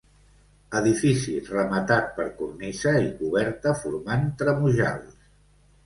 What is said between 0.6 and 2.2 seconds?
Edifici rematat